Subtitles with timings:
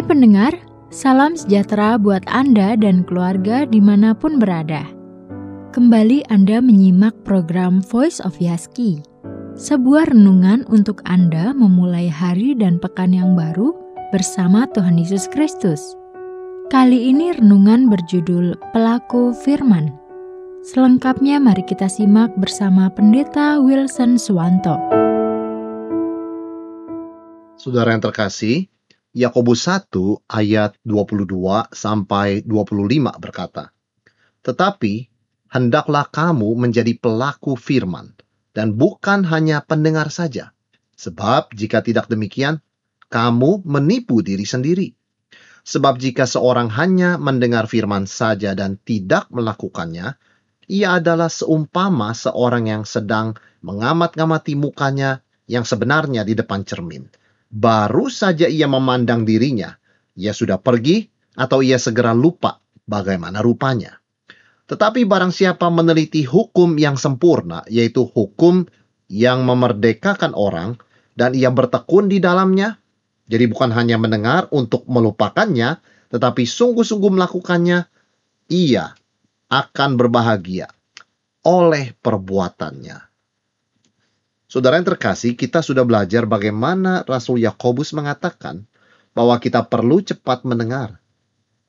[0.00, 0.56] Hai pendengar,
[0.88, 4.88] salam sejahtera buat Anda dan keluarga di mana pun berada.
[5.76, 9.04] Kembali Anda menyimak program Voice of Yaski,
[9.60, 13.76] sebuah renungan untuk Anda memulai hari dan pekan yang baru
[14.08, 15.92] bersama Tuhan Yesus Kristus.
[16.72, 19.92] Kali ini renungan berjudul Pelaku Firman.
[20.64, 24.80] Selengkapnya mari kita simak bersama Pendeta Wilson Suwanto.
[27.60, 28.64] Saudara yang terkasih,
[29.10, 29.90] Yakobus 1
[30.30, 31.34] ayat 22
[31.74, 33.74] sampai 25 berkata,
[34.46, 35.10] Tetapi
[35.50, 38.14] hendaklah kamu menjadi pelaku firman
[38.54, 40.54] dan bukan hanya pendengar saja.
[40.94, 42.62] Sebab jika tidak demikian,
[43.10, 44.94] kamu menipu diri sendiri.
[45.66, 50.14] Sebab jika seorang hanya mendengar firman saja dan tidak melakukannya,
[50.70, 53.34] ia adalah seumpama seorang yang sedang
[53.66, 57.10] mengamat-ngamati mukanya yang sebenarnya di depan cermin
[57.50, 59.74] baru saja ia memandang dirinya,
[60.14, 63.98] ia sudah pergi atau ia segera lupa bagaimana rupanya.
[64.70, 68.70] Tetapi barang siapa meneliti hukum yang sempurna, yaitu hukum
[69.10, 70.78] yang memerdekakan orang,
[71.18, 72.78] dan ia bertekun di dalamnya,
[73.26, 75.82] jadi bukan hanya mendengar untuk melupakannya,
[76.14, 77.90] tetapi sungguh-sungguh melakukannya,
[78.46, 78.94] ia
[79.50, 80.70] akan berbahagia
[81.42, 83.09] oleh perbuatannya.
[84.50, 88.66] Saudara yang terkasih, kita sudah belajar bagaimana Rasul Yakobus mengatakan
[89.14, 90.98] bahwa kita perlu cepat mendengar.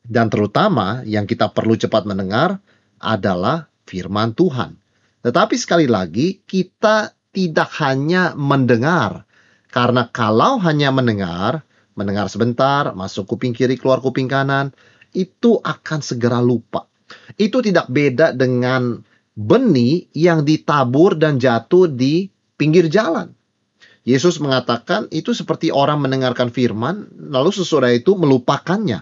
[0.01, 2.57] Dan terutama yang kita perlu cepat mendengar
[2.97, 4.81] adalah firman Tuhan.
[5.21, 9.29] Tetapi sekali lagi, kita tidak hanya mendengar.
[9.69, 11.61] Karena kalau hanya mendengar,
[11.93, 14.73] mendengar sebentar, masuk kuping kiri, keluar kuping kanan,
[15.13, 16.89] itu akan segera lupa.
[17.37, 19.05] Itu tidak beda dengan
[19.37, 23.33] benih yang ditabur dan jatuh di pinggir jalan.
[24.05, 29.01] Yesus mengatakan itu seperti orang mendengarkan firman, lalu sesudah itu melupakannya.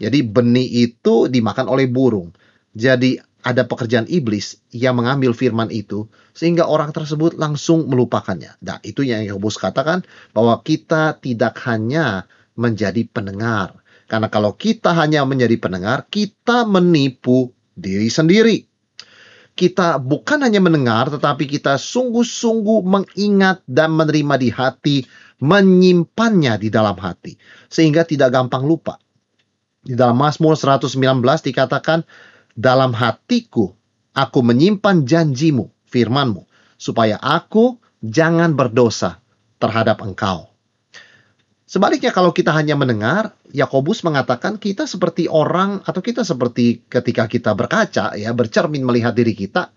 [0.00, 2.32] Jadi benih itu dimakan oleh burung.
[2.72, 8.60] Jadi ada pekerjaan iblis yang mengambil firman itu sehingga orang tersebut langsung melupakannya.
[8.64, 13.80] Nah, itu yang Yakobus katakan bahwa kita tidak hanya menjadi pendengar.
[14.08, 18.75] Karena kalau kita hanya menjadi pendengar, kita menipu diri sendiri
[19.56, 24.96] kita bukan hanya mendengar, tetapi kita sungguh-sungguh mengingat dan menerima di hati,
[25.40, 27.40] menyimpannya di dalam hati,
[27.72, 29.00] sehingga tidak gampang lupa.
[29.80, 30.92] Di dalam Mazmur 119
[31.40, 32.04] dikatakan,
[32.52, 33.72] dalam hatiku
[34.12, 36.44] aku menyimpan janjimu, firmanmu,
[36.76, 39.24] supaya aku jangan berdosa
[39.56, 40.55] terhadap engkau.
[41.66, 47.58] Sebaliknya kalau kita hanya mendengar, Yakobus mengatakan kita seperti orang atau kita seperti ketika kita
[47.58, 49.74] berkaca ya, bercermin melihat diri kita,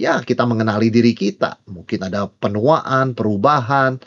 [0.00, 1.60] ya kita mengenali diri kita.
[1.68, 4.00] Mungkin ada penuaan, perubahan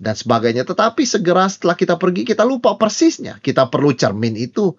[0.00, 0.64] dan sebagainya.
[0.64, 3.36] Tetapi segera setelah kita pergi kita lupa persisnya.
[3.44, 4.72] Kita perlu cermin itu.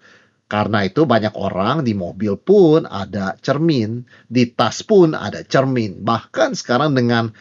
[0.50, 6.02] Karena itu banyak orang di mobil pun ada cermin, di tas pun ada cermin.
[6.04, 7.32] Bahkan sekarang dengan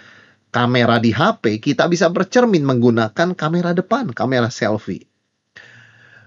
[0.51, 5.07] kamera di HP, kita bisa bercermin menggunakan kamera depan, kamera selfie.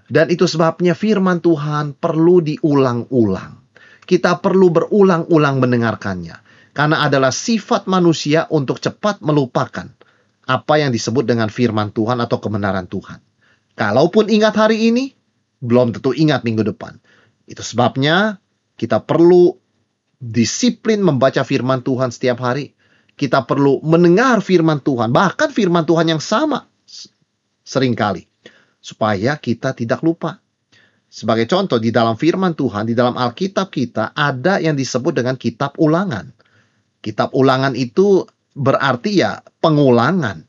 [0.05, 3.65] Dan itu sebabnya firman Tuhan perlu diulang-ulang.
[4.05, 6.37] Kita perlu berulang-ulang mendengarkannya.
[6.75, 9.87] Karena adalah sifat manusia untuk cepat melupakan
[10.45, 13.23] apa yang disebut dengan firman Tuhan atau kebenaran Tuhan.
[13.73, 15.15] Kalaupun ingat hari ini,
[15.63, 16.99] belum tentu ingat minggu depan.
[17.49, 18.43] Itu sebabnya
[18.75, 19.55] kita perlu
[20.19, 22.74] disiplin membaca firman Tuhan setiap hari
[23.15, 26.67] kita perlu mendengar firman Tuhan, bahkan firman Tuhan yang sama
[27.65, 28.27] sering kali,
[28.83, 30.43] supaya kita tidak lupa.
[31.07, 35.79] Sebagai contoh, di dalam firman Tuhan, di dalam Alkitab kita, ada yang disebut dengan kitab
[35.79, 36.27] ulangan.
[36.99, 40.43] Kitab ulangan itu berarti ya pengulangan.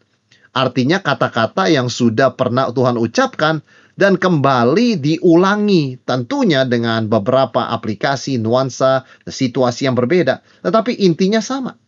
[0.50, 3.62] Artinya kata-kata yang sudah pernah Tuhan ucapkan
[3.94, 10.42] dan kembali diulangi tentunya dengan beberapa aplikasi, nuansa, situasi yang berbeda.
[10.66, 11.78] Tetapi intinya sama.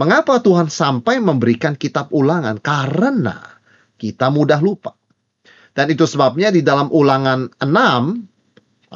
[0.00, 2.56] Mengapa Tuhan sampai memberikan kitab ulangan?
[2.56, 3.36] Karena
[4.00, 4.96] kita mudah lupa.
[5.76, 7.68] Dan itu sebabnya di dalam ulangan 6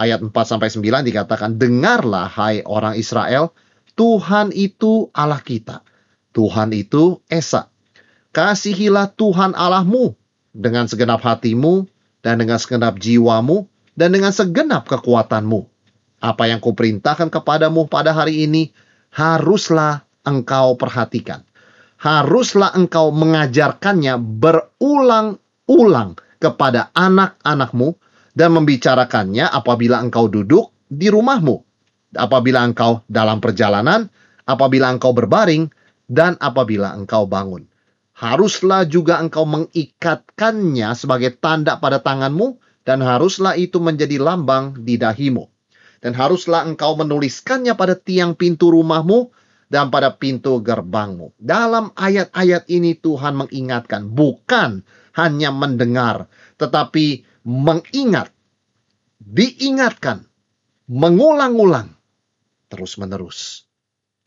[0.01, 3.53] ayat 4 sampai 9 dikatakan dengarlah hai orang Israel
[4.01, 5.85] Tuhan itu Allah kita.
[6.33, 7.69] Tuhan itu Esa.
[8.33, 10.17] Kasihilah Tuhan Allahmu
[10.57, 11.85] dengan segenap hatimu
[12.25, 15.69] dan dengan segenap jiwamu dan dengan segenap kekuatanmu.
[16.25, 18.73] Apa yang kuperintahkan kepadamu pada hari ini
[19.13, 21.45] haruslah engkau perhatikan.
[22.01, 27.97] Haruslah engkau mengajarkannya berulang-ulang kepada anak-anakmu
[28.37, 31.65] dan membicarakannya apabila engkau duduk di rumahmu,
[32.19, 34.11] apabila engkau dalam perjalanan,
[34.45, 35.71] apabila engkau berbaring,
[36.11, 37.65] dan apabila engkau bangun.
[38.15, 45.51] Haruslah juga engkau mengikatkannya sebagai tanda pada tanganmu dan haruslah itu menjadi lambang di dahimu.
[46.05, 49.33] Dan haruslah engkau menuliskannya pada tiang pintu rumahmu
[49.75, 51.35] dan pada pintu gerbangmu.
[51.35, 54.87] Dalam ayat-ayat ini Tuhan mengingatkan, bukan
[55.19, 56.31] hanya mendengar,
[56.63, 58.31] tetapi mengingat,
[59.19, 60.31] diingatkan,
[60.87, 61.91] mengulang-ulang,
[62.71, 63.67] terus-menerus.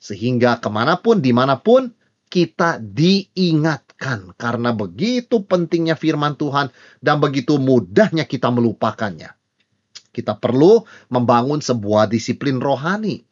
[0.04, 1.96] Sehingga ke mana pun, di mana pun,
[2.28, 4.36] kita diingatkan.
[4.36, 9.32] Karena begitu pentingnya firman Tuhan dan begitu mudahnya kita melupakannya.
[10.12, 13.27] Kita perlu membangun sebuah disiplin rohani.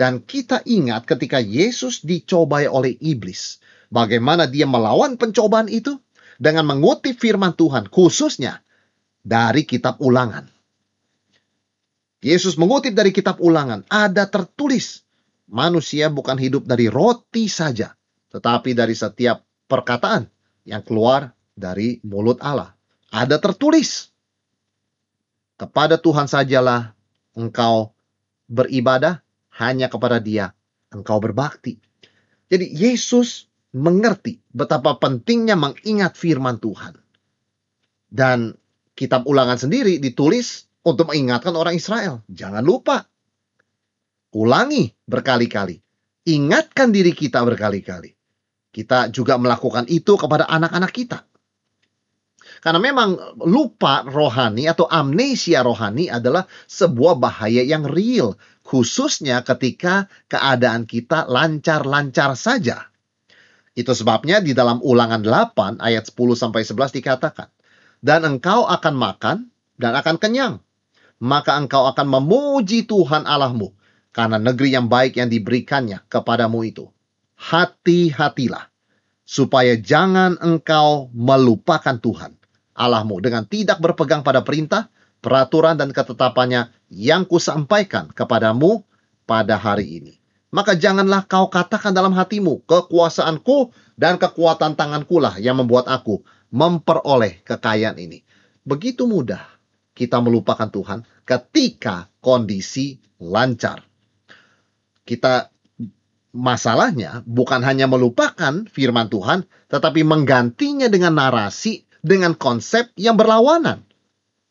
[0.00, 3.60] Dan kita ingat ketika Yesus dicobai oleh iblis.
[3.92, 6.00] Bagaimana dia melawan pencobaan itu?
[6.40, 8.64] Dengan mengutip firman Tuhan khususnya
[9.20, 10.48] dari kitab ulangan.
[12.24, 13.84] Yesus mengutip dari kitab ulangan.
[13.92, 15.04] Ada tertulis.
[15.52, 17.92] Manusia bukan hidup dari roti saja.
[18.32, 20.24] Tetapi dari setiap perkataan
[20.64, 22.72] yang keluar dari mulut Allah.
[23.12, 24.08] Ada tertulis.
[25.60, 26.96] Kepada Tuhan sajalah
[27.36, 27.92] engkau
[28.48, 29.20] beribadah,
[29.58, 30.54] hanya kepada dia
[30.94, 31.78] engkau berbakti.
[32.50, 36.98] Jadi Yesus mengerti betapa pentingnya mengingat firman Tuhan.
[38.10, 38.58] Dan
[38.98, 42.26] kitab ulangan sendiri ditulis untuk mengingatkan orang Israel.
[42.26, 43.06] Jangan lupa.
[44.34, 45.78] Ulangi berkali-kali.
[46.26, 48.10] Ingatkan diri kita berkali-kali.
[48.70, 51.18] Kita juga melakukan itu kepada anak-anak kita.
[52.60, 58.36] Karena memang lupa rohani atau amnesia rohani adalah sebuah bahaya yang real.
[58.70, 62.86] Khususnya ketika keadaan kita lancar-lancar saja.
[63.74, 67.50] Itu sebabnya di dalam ulangan 8 ayat 10 sampai 11 dikatakan.
[67.98, 69.36] Dan engkau akan makan
[69.74, 70.54] dan akan kenyang.
[71.18, 73.74] Maka engkau akan memuji Tuhan Allahmu.
[74.14, 76.86] Karena negeri yang baik yang diberikannya kepadamu itu.
[77.42, 78.70] Hati-hatilah.
[79.26, 82.38] Supaya jangan engkau melupakan Tuhan
[82.78, 88.84] Allahmu dengan tidak berpegang pada perintah, peraturan dan ketetapannya yang kusampaikan kepadamu
[89.28, 90.14] pada hari ini.
[90.50, 97.38] Maka janganlah kau katakan dalam hatimu, kekuasaanku dan kekuatan tanganku lah yang membuat aku memperoleh
[97.46, 98.26] kekayaan ini.
[98.66, 99.46] Begitu mudah
[99.94, 103.86] kita melupakan Tuhan ketika kondisi lancar.
[105.06, 105.54] Kita
[106.34, 113.86] masalahnya bukan hanya melupakan firman Tuhan, tetapi menggantinya dengan narasi dengan konsep yang berlawanan.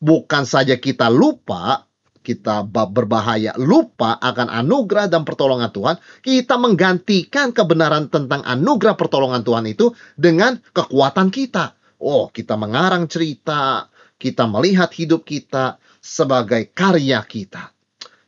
[0.00, 1.84] Bukan saja kita lupa,
[2.24, 9.68] kita berbahaya lupa akan anugerah dan pertolongan Tuhan, kita menggantikan kebenaran tentang anugerah pertolongan Tuhan
[9.68, 11.76] itu dengan kekuatan kita.
[12.00, 17.76] Oh, kita mengarang cerita, kita melihat hidup kita sebagai karya kita.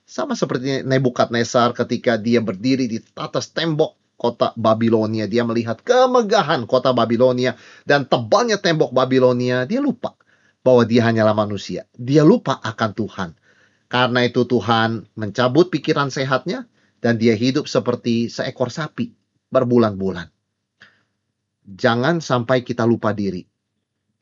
[0.05, 5.25] Sama seperti Nebukadnezar ketika dia berdiri di atas tembok kota Babilonia.
[5.25, 7.57] Dia melihat kemegahan kota Babilonia
[7.89, 9.65] dan tebalnya tembok Babilonia.
[9.65, 10.13] Dia lupa
[10.63, 11.87] bahwa dia hanyalah manusia.
[11.95, 13.31] Dia lupa akan Tuhan.
[13.91, 16.65] Karena itu Tuhan mencabut pikiran sehatnya
[17.05, 19.13] dan dia hidup seperti seekor sapi
[19.53, 20.33] berbulan-bulan.
[21.63, 23.45] Jangan sampai kita lupa diri.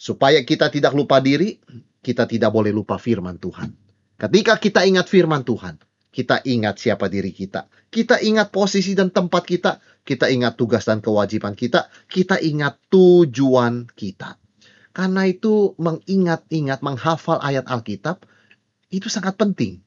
[0.01, 1.61] Supaya kita tidak lupa diri,
[2.01, 3.71] kita tidak boleh lupa firman Tuhan.
[4.17, 5.77] Ketika kita ingat firman Tuhan,
[6.11, 7.71] kita ingat siapa diri kita.
[7.93, 9.79] Kita ingat posisi dan tempat kita.
[10.03, 11.87] Kita ingat tugas dan kewajiban kita.
[12.11, 14.35] Kita ingat tujuan kita.
[14.91, 18.27] Karena itu mengingat-ingat, menghafal ayat Alkitab,
[18.91, 19.79] itu sangat penting.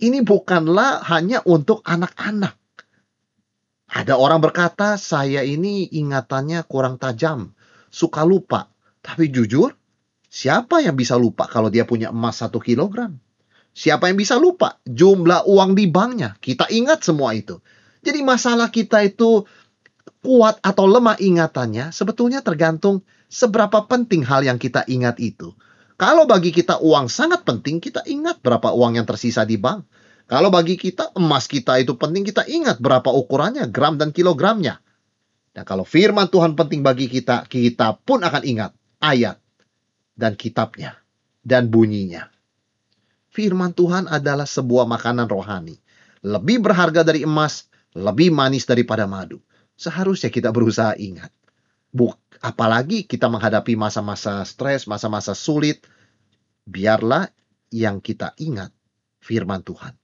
[0.00, 2.56] Ini bukanlah hanya untuk anak-anak.
[3.90, 7.52] Ada orang berkata, saya ini ingatannya kurang tajam,
[7.92, 8.72] suka lupa.
[9.04, 9.76] Tapi jujur,
[10.30, 13.20] siapa yang bisa lupa kalau dia punya emas satu kilogram?
[13.76, 16.38] Siapa yang bisa lupa jumlah uang di banknya?
[16.40, 17.60] Kita ingat semua itu.
[18.00, 19.44] Jadi masalah kita itu
[20.24, 25.54] kuat atau lemah ingatannya sebetulnya tergantung seberapa penting hal yang kita ingat itu.
[25.94, 29.86] Kalau bagi kita uang sangat penting, kita ingat berapa uang yang tersisa di bank.
[30.26, 34.82] Kalau bagi kita emas kita itu penting, kita ingat berapa ukurannya, gram dan kilogramnya.
[35.54, 39.38] Dan kalau firman Tuhan penting bagi kita, kita pun akan ingat ayat
[40.18, 40.98] dan kitabnya
[41.46, 42.30] dan bunyinya
[43.30, 45.78] firman Tuhan adalah sebuah makanan rohani.
[46.20, 49.40] Lebih berharga dari emas, lebih manis daripada madu.
[49.80, 51.32] Seharusnya kita berusaha ingat.
[51.88, 55.84] Buk, apalagi kita menghadapi masa-masa stres, masa-masa sulit.
[56.64, 57.28] Biarlah
[57.72, 58.72] yang kita ingat
[59.20, 59.96] firman Tuhan.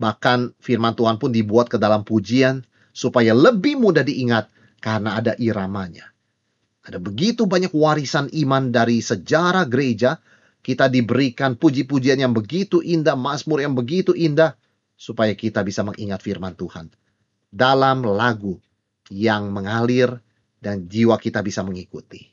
[0.00, 4.48] Bahkan firman Tuhan pun dibuat ke dalam pujian supaya lebih mudah diingat
[4.80, 6.08] karena ada iramanya.
[6.80, 10.16] Ada begitu banyak warisan iman dari sejarah gereja
[10.60, 14.56] kita diberikan puji-pujian yang begitu indah, mazmur yang begitu indah,
[14.96, 16.92] supaya kita bisa mengingat firman Tuhan.
[17.48, 18.60] Dalam lagu
[19.08, 20.20] yang mengalir
[20.60, 22.28] dan jiwa kita bisa mengikuti.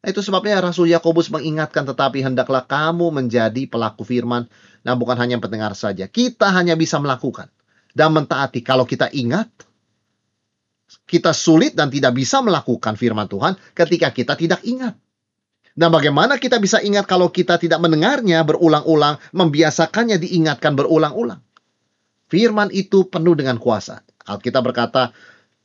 [0.00, 4.48] Itu sebabnya Rasul Yakobus mengingatkan tetapi hendaklah kamu menjadi pelaku firman
[4.80, 6.08] Nah bukan hanya pendengar saja.
[6.08, 7.52] Kita hanya bisa melakukan
[7.92, 8.64] dan mentaati.
[8.64, 9.48] Kalau kita ingat,
[11.04, 14.96] kita sulit dan tidak bisa melakukan firman Tuhan ketika kita tidak ingat.
[15.76, 21.40] Nah bagaimana kita bisa ingat kalau kita tidak mendengarnya berulang-ulang, membiasakannya diingatkan berulang-ulang.
[22.30, 24.02] Firman itu penuh dengan kuasa.
[24.26, 25.10] Alkitab berkata,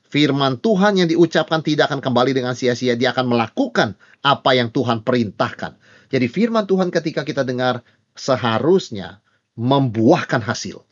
[0.09, 2.93] firman Tuhan yang diucapkan tidak akan kembali dengan sia-sia.
[2.95, 5.77] Dia akan melakukan apa yang Tuhan perintahkan.
[6.09, 7.81] Jadi firman Tuhan ketika kita dengar
[8.15, 9.19] seharusnya
[9.59, 10.83] membuahkan hasil.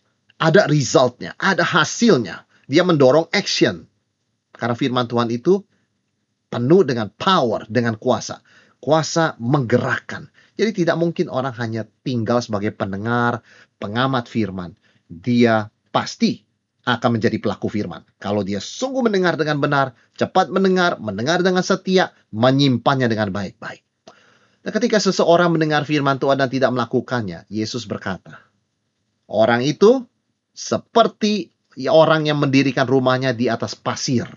[0.41, 2.43] Ada resultnya, ada hasilnya.
[2.67, 3.87] Dia mendorong action.
[4.51, 5.63] Karena firman Tuhan itu
[6.51, 8.43] penuh dengan power, dengan kuasa.
[8.83, 10.27] Kuasa menggerakkan.
[10.53, 13.41] Jadi tidak mungkin orang hanya tinggal sebagai pendengar,
[13.79, 14.75] pengamat firman.
[15.07, 16.43] Dia pasti
[16.83, 18.03] akan menjadi pelaku firman.
[18.19, 23.81] Kalau dia sungguh mendengar dengan benar, cepat mendengar, mendengar dengan setia, menyimpannya dengan baik-baik.
[24.63, 28.43] Nah, ketika seseorang mendengar firman Tuhan dan tidak melakukannya, Yesus berkata,
[29.27, 30.03] orang itu
[30.51, 31.51] seperti
[31.87, 34.27] orang yang mendirikan rumahnya di atas pasir.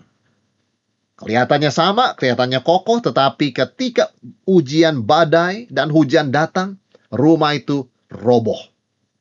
[1.17, 4.13] Kelihatannya sama, kelihatannya kokoh, tetapi ketika
[4.45, 6.77] ujian badai dan hujan datang,
[7.09, 8.59] rumah itu roboh,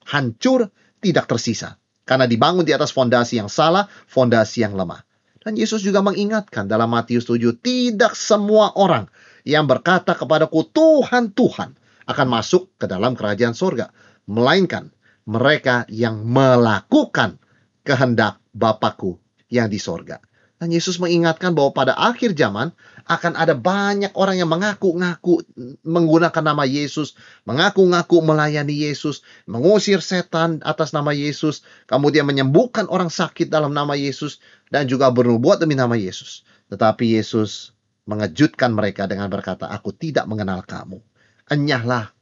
[0.05, 0.69] hancur,
[1.01, 1.81] tidak tersisa.
[2.07, 5.03] Karena dibangun di atas fondasi yang salah, fondasi yang lemah.
[5.43, 9.11] Dan Yesus juga mengingatkan dalam Matius 7, tidak semua orang
[9.47, 11.75] yang berkata kepadaku Tuhan, Tuhan
[12.07, 13.91] akan masuk ke dalam kerajaan surga.
[14.27, 14.91] Melainkan
[15.27, 17.43] mereka yang melakukan
[17.83, 19.19] kehendak Bapakku
[19.51, 20.19] yang di sorga.
[20.57, 22.73] Dan Yesus mengingatkan bahwa pada akhir zaman
[23.05, 25.45] akan ada banyak orang yang mengaku-ngaku
[25.85, 27.13] menggunakan nama Yesus,
[27.45, 34.41] mengaku-ngaku melayani Yesus, mengusir setan atas nama Yesus, kemudian menyembuhkan orang sakit dalam nama Yesus,
[34.73, 36.49] dan juga bernubuat demi nama Yesus.
[36.73, 37.77] Tetapi Yesus
[38.09, 41.05] mengejutkan mereka dengan berkata, Aku tidak mengenal kamu.
[41.53, 42.17] Enyahlah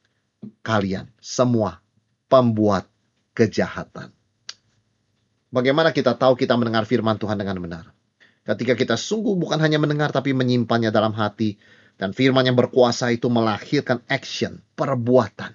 [0.66, 1.78] kalian semua
[2.26, 2.90] pembuat
[3.38, 4.10] kejahatan.
[5.54, 7.93] Bagaimana kita tahu kita mendengar firman Tuhan dengan benar?
[8.44, 11.56] Ketika kita sungguh bukan hanya mendengar tapi menyimpannya dalam hati.
[11.94, 15.54] Dan firman yang berkuasa itu melahirkan action, perbuatan.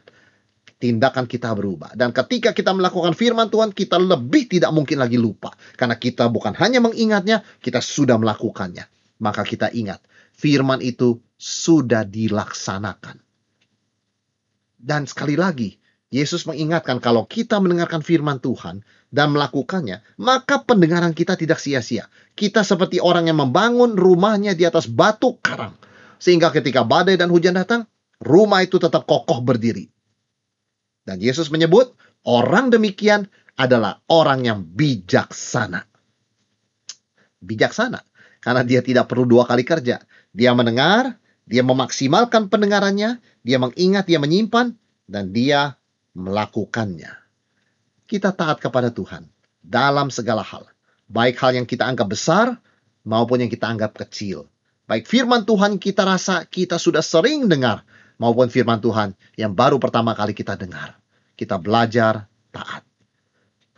[0.79, 1.91] Tindakan kita berubah.
[1.91, 5.51] Dan ketika kita melakukan firman Tuhan, kita lebih tidak mungkin lagi lupa.
[5.75, 8.87] Karena kita bukan hanya mengingatnya, kita sudah melakukannya.
[9.19, 9.99] Maka kita ingat,
[10.31, 13.19] firman itu sudah dilaksanakan.
[14.79, 15.75] Dan sekali lagi,
[16.09, 18.81] Yesus mengingatkan kalau kita mendengarkan firman Tuhan
[19.13, 22.09] dan melakukannya, maka pendengaran kita tidak sia-sia.
[22.33, 25.77] Kita seperti orang yang membangun rumahnya di atas batu karang.
[26.17, 27.85] Sehingga ketika badai dan hujan datang,
[28.17, 29.85] rumah itu tetap kokoh berdiri.
[31.05, 31.93] Dan Yesus menyebut
[32.25, 35.85] orang demikian adalah orang yang bijaksana.
[37.39, 38.01] Bijaksana
[38.41, 40.01] karena dia tidak perlu dua kali kerja.
[40.33, 44.73] Dia mendengar, dia memaksimalkan pendengarannya, dia mengingat, dia menyimpan,
[45.09, 45.78] dan dia
[46.13, 47.13] melakukannya.
[48.09, 49.29] Kita taat kepada Tuhan
[49.61, 50.65] dalam segala hal.
[51.09, 52.57] Baik hal yang kita anggap besar
[53.05, 54.49] maupun yang kita anggap kecil.
[54.89, 57.85] Baik firman Tuhan kita rasa kita sudah sering dengar
[58.17, 60.97] maupun firman Tuhan yang baru pertama kali kita dengar.
[61.37, 62.83] Kita belajar taat.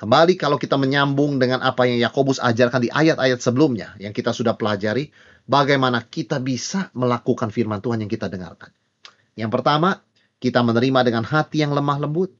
[0.01, 4.57] Kembali kalau kita menyambung dengan apa yang Yakobus ajarkan di ayat-ayat sebelumnya yang kita sudah
[4.57, 5.13] pelajari,
[5.45, 8.73] bagaimana kita bisa melakukan firman Tuhan yang kita dengarkan.
[9.37, 10.01] Yang pertama,
[10.41, 12.33] kita menerima dengan hati yang lemah lembut.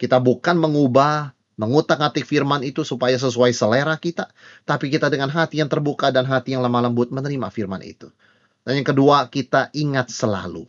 [0.00, 4.32] Kita bukan mengubah, mengutak-atik firman itu supaya sesuai selera kita,
[4.64, 8.08] tapi kita dengan hati yang terbuka dan hati yang lemah lembut menerima firman itu.
[8.64, 10.64] Dan yang kedua, kita ingat selalu.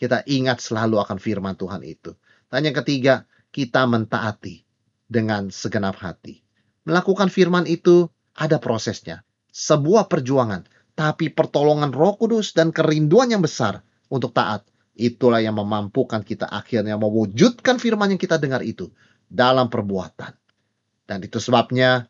[0.00, 2.16] Kita ingat selalu akan firman Tuhan itu.
[2.48, 4.64] Dan yang ketiga, kita mentaati
[5.08, 6.40] dengan segenap hati.
[6.88, 13.80] Melakukan firman itu ada prosesnya, sebuah perjuangan, tapi pertolongan Roh Kudus dan kerinduan yang besar
[14.12, 14.68] untuk taat.
[14.96, 18.88] Itulah yang memampukan kita akhirnya mewujudkan firman yang kita dengar itu
[19.28, 20.32] dalam perbuatan.
[21.04, 22.08] Dan itu sebabnya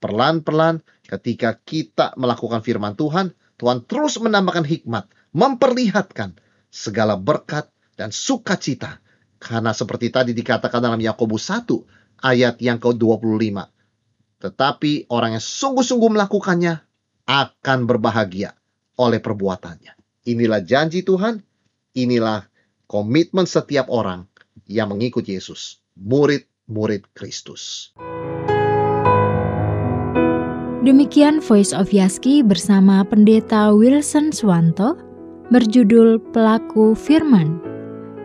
[0.00, 6.40] perlahan-pelan ketika kita melakukan firman Tuhan, Tuhan terus menambahkan hikmat, memperlihatkan
[6.72, 7.68] segala berkat
[8.00, 8.98] dan sukacita.
[9.36, 11.68] Karena seperti tadi dikatakan dalam Yakobus 1
[12.24, 13.68] ayat yang ke-25.
[14.40, 16.80] Tetapi orang yang sungguh-sungguh melakukannya
[17.28, 18.56] akan berbahagia
[18.98, 19.94] oleh perbuatannya.
[20.26, 21.42] Inilah janji Tuhan,
[21.92, 22.48] inilah
[22.88, 24.28] komitmen setiap orang
[24.68, 27.92] yang mengikut Yesus, murid-murid Kristus.
[30.82, 34.98] Demikian Voice of Yaski bersama Pendeta Wilson Swanto
[35.54, 37.62] berjudul Pelaku Firman.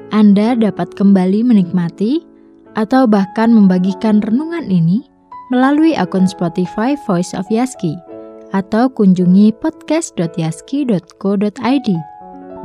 [0.10, 2.26] Anda dapat kembali menikmati
[2.74, 5.06] atau bahkan membagikan renungan ini
[5.54, 7.94] melalui akun Spotify Voice of Yaski
[8.56, 11.90] atau kunjungi podcast.yaski.co.id.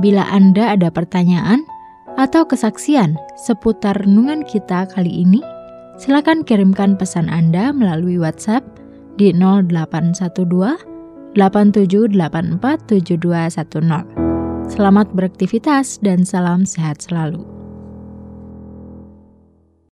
[0.01, 1.69] Bila Anda ada pertanyaan
[2.17, 5.45] atau kesaksian seputar renungan kita kali ini,
[6.01, 8.65] silakan kirimkan pesan Anda melalui WhatsApp
[9.21, 10.33] di 0812
[11.37, 14.73] 8784 7210.
[14.73, 17.52] Selamat beraktivitas dan salam sehat selalu.